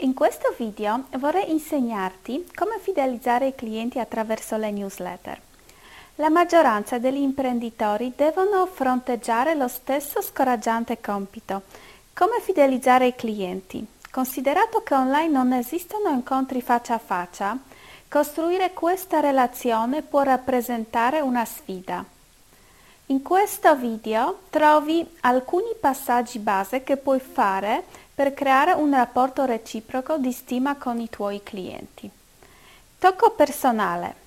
In 0.00 0.12
questo 0.12 0.54
video 0.58 1.04
vorrei 1.12 1.50
insegnarti 1.50 2.50
come 2.54 2.78
fidelizzare 2.78 3.46
i 3.46 3.54
clienti 3.54 3.98
attraverso 3.98 4.58
le 4.58 4.70
newsletter. 4.70 5.40
La 6.16 6.28
maggioranza 6.28 6.98
degli 6.98 7.22
imprenditori 7.22 8.12
devono 8.14 8.66
fronteggiare 8.66 9.54
lo 9.54 9.68
stesso 9.68 10.20
scoraggiante 10.20 11.00
compito, 11.00 11.62
come 12.12 12.40
fidelizzare 12.42 13.06
i 13.06 13.14
clienti. 13.14 13.86
Considerato 14.10 14.82
che 14.82 14.92
online 14.92 15.32
non 15.32 15.54
esistono 15.54 16.10
incontri 16.10 16.60
faccia 16.60 16.92
a 16.92 16.98
faccia, 16.98 17.56
costruire 18.06 18.74
questa 18.74 19.20
relazione 19.20 20.02
può 20.02 20.20
rappresentare 20.20 21.20
una 21.20 21.46
sfida. 21.46 22.04
In 23.08 23.22
questo 23.22 23.76
video 23.76 24.40
trovi 24.50 25.06
alcuni 25.20 25.76
passaggi 25.78 26.40
base 26.40 26.82
che 26.82 26.96
puoi 26.96 27.20
fare 27.20 27.84
per 28.12 28.34
creare 28.34 28.72
un 28.72 28.90
rapporto 28.90 29.44
reciproco 29.44 30.16
di 30.18 30.32
stima 30.32 30.74
con 30.74 30.98
i 30.98 31.08
tuoi 31.08 31.40
clienti. 31.44 32.10
Tocco 32.98 33.30
personale. 33.30 34.24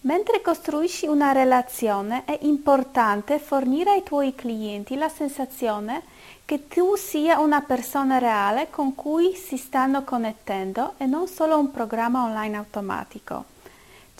Mentre 0.00 0.40
costruisci 0.40 1.06
una 1.06 1.30
relazione 1.30 2.24
è 2.24 2.36
importante 2.40 3.38
fornire 3.38 3.90
ai 3.90 4.02
tuoi 4.02 4.34
clienti 4.34 4.96
la 4.96 5.08
sensazione 5.08 6.02
che 6.44 6.66
tu 6.66 6.96
sia 6.96 7.38
una 7.38 7.60
persona 7.60 8.18
reale 8.18 8.70
con 8.70 8.96
cui 8.96 9.36
si 9.36 9.56
stanno 9.56 10.02
connettendo 10.02 10.94
e 10.96 11.06
non 11.06 11.28
solo 11.28 11.56
un 11.56 11.70
programma 11.70 12.24
online 12.24 12.56
automatico. 12.56 13.59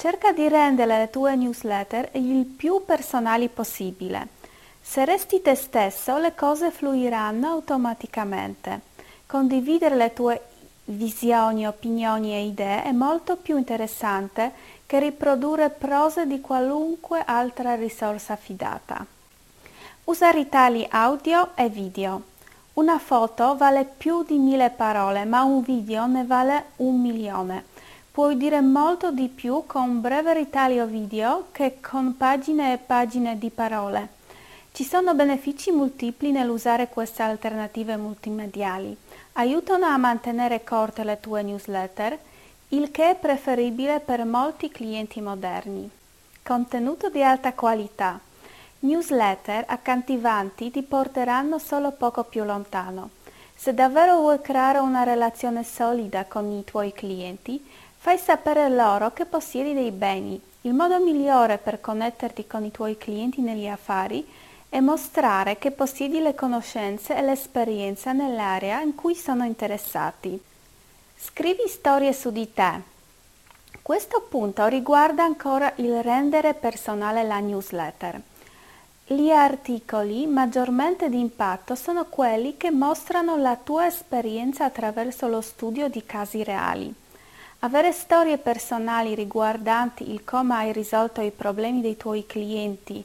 Cerca 0.01 0.33
di 0.33 0.49
rendere 0.49 0.97
le 0.97 1.11
tue 1.11 1.37
newsletter 1.37 2.09
il 2.13 2.47
più 2.47 2.85
personali 2.87 3.51
possibile. 3.51 4.29
Se 4.81 5.05
resti 5.05 5.43
te 5.43 5.55
stesso, 5.55 6.17
le 6.17 6.35
cose 6.35 6.71
fluiranno 6.71 7.47
automaticamente. 7.47 8.81
Condividere 9.27 9.97
le 9.97 10.15
tue 10.15 10.41
visioni, 10.85 11.67
opinioni 11.67 12.33
e 12.33 12.47
idee 12.47 12.85
è 12.85 12.93
molto 12.93 13.37
più 13.37 13.59
interessante 13.59 14.53
che 14.87 15.01
riprodurre 15.01 15.69
prose 15.69 16.27
di 16.27 16.41
qualunque 16.41 17.23
altra 17.23 17.75
risorsa 17.75 18.37
fidata. 18.37 19.05
Usa 20.05 20.31
ritagli 20.31 20.87
audio 20.89 21.51
e 21.55 21.69
video. 21.69 22.23
Una 22.73 22.99
foto 22.99 23.55
vale 23.55 23.85
più 23.85 24.23
di 24.23 24.39
mille 24.39 24.71
parole, 24.71 25.27
ma 25.27 25.43
un 25.43 25.61
video 25.61 26.07
ne 26.07 26.25
vale 26.25 26.65
un 26.77 26.99
milione. 26.99 27.65
Puoi 28.21 28.37
dire 28.37 28.61
molto 28.61 29.13
di 29.13 29.29
più 29.29 29.65
con 29.67 29.81
un 29.89 30.01
breve 30.03 30.35
ritaglio 30.35 30.85
video 30.85 31.47
che 31.53 31.79
con 31.81 32.19
pagine 32.19 32.75
e 32.75 32.77
pagine 32.77 33.39
di 33.39 33.49
parole. 33.49 34.09
Ci 34.73 34.85
sono 34.85 35.15
benefici 35.15 35.71
multipli 35.71 36.31
nell'usare 36.31 36.89
queste 36.89 37.23
alternative 37.23 37.97
multimediali. 37.97 38.95
Aiutano 39.33 39.87
a 39.87 39.97
mantenere 39.97 40.63
corte 40.63 41.03
le 41.03 41.19
tue 41.19 41.43
newsletter, 41.43 42.19
il 42.69 42.91
che 42.91 43.09
è 43.09 43.15
preferibile 43.15 44.01
per 44.01 44.27
molti 44.27 44.69
clienti 44.69 45.23
moderni. 45.23 45.91
Contenuto 46.43 47.09
di 47.09 47.23
alta 47.23 47.55
qualità. 47.55 48.21
Newsletter 48.81 49.65
accattivanti 49.67 50.71
ti 50.71 50.83
porteranno 50.83 51.59
solo 51.59 51.93
poco 51.93 52.25
più 52.25 52.45
lontano. 52.45 53.13
Se 53.55 53.73
davvero 53.73 54.19
vuoi 54.19 54.43
creare 54.43 54.79
una 54.79 55.05
relazione 55.05 55.65
solida 55.65 56.27
con 56.27 56.51
i 56.51 56.65
tuoi 56.65 56.93
clienti, 56.93 57.63
Fai 58.03 58.17
sapere 58.17 58.71
loro 58.71 59.13
che 59.13 59.27
possiedi 59.27 59.75
dei 59.75 59.91
beni. 59.91 60.41
Il 60.63 60.73
modo 60.73 60.99
migliore 61.01 61.59
per 61.59 61.83
connetterti 61.83 62.47
con 62.47 62.65
i 62.65 62.71
tuoi 62.71 62.97
clienti 62.97 63.43
negli 63.43 63.67
affari 63.67 64.27
è 64.71 64.81
mostrare 64.81 65.59
che 65.59 65.71
possiedi 65.71 66.19
le 66.19 66.35
conoscenze 66.35 67.15
e 67.15 67.21
l'esperienza 67.21 68.13
nell'area 68.13 68.81
in 68.81 68.95
cui 68.95 69.15
sono 69.15 69.45
interessati. 69.45 70.43
Scrivi 71.15 71.69
storie 71.69 72.15
su 72.15 72.31
di 72.31 72.51
te. 72.55 72.81
Questo 73.83 74.25
punto 74.27 74.65
riguarda 74.65 75.23
ancora 75.23 75.71
il 75.77 76.03
rendere 76.03 76.55
personale 76.55 77.23
la 77.23 77.39
newsletter. 77.39 78.19
Gli 79.05 79.29
articoli 79.29 80.27
maggiormente 80.27 81.11
di 81.11 81.21
impatto 81.21 81.75
sono 81.75 82.07
quelli 82.07 82.57
che 82.57 82.71
mostrano 82.71 83.37
la 83.37 83.57
tua 83.63 83.85
esperienza 83.85 84.65
attraverso 84.65 85.29
lo 85.29 85.43
studio 85.43 85.89
di 85.89 86.03
casi 86.07 86.43
reali. 86.43 86.95
Avere 87.63 87.93
storie 87.93 88.39
personali 88.39 89.15
riguardanti 89.15 90.11
il 90.11 90.25
come 90.25 90.55
hai 90.55 90.73
risolto 90.73 91.21
i 91.21 91.31
problemi 91.31 91.83
dei 91.83 91.97
tuoi 91.99 92.25
clienti 92.25 93.05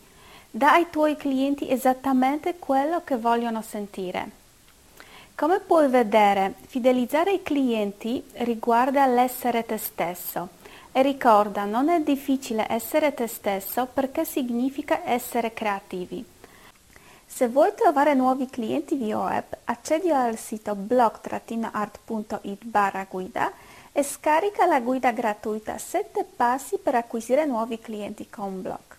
dà 0.49 0.71
ai 0.71 0.87
tuoi 0.89 1.17
clienti 1.17 1.69
esattamente 1.69 2.55
quello 2.57 3.01
che 3.03 3.17
vogliono 3.17 3.61
sentire. 3.61 4.43
Come 5.35 5.59
puoi 5.59 5.89
vedere, 5.89 6.53
fidelizzare 6.67 7.33
i 7.33 7.43
clienti 7.43 8.23
riguarda 8.35 9.05
l'essere 9.05 9.65
te 9.65 9.77
stesso 9.77 10.47
e 10.93 11.01
ricorda, 11.01 11.65
non 11.65 11.89
è 11.89 11.99
difficile 11.99 12.65
essere 12.69 13.13
te 13.13 13.27
stesso 13.27 13.85
perché 13.91 14.23
significa 14.23 15.01
essere 15.03 15.53
creativi. 15.53 16.23
Se 17.25 17.49
vuoi 17.49 17.73
trovare 17.75 18.13
nuovi 18.13 18.49
clienti 18.49 18.95
via 18.95 19.17
web, 19.17 19.43
accedi 19.65 20.09
al 20.09 20.37
sito 20.37 20.73
blog-art.it 20.75 22.63
barra 22.63 23.05
guida 23.09 23.51
e 23.97 24.03
scarica 24.03 24.65
la 24.65 24.81
guida 24.81 25.13
gratuita 25.13 25.77
7 25.77 26.25
passi 26.35 26.77
per 26.77 26.95
acquisire 26.95 27.45
nuovi 27.45 27.79
clienti 27.79 28.29
con 28.29 28.61
blog. 28.61 28.94